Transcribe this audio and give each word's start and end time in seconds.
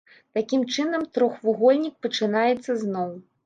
Такім 0.37 0.63
чынам 0.75 1.03
трохвугольнік 1.19 1.95
пачынаецца 2.09 2.81
зноў. 2.85 3.17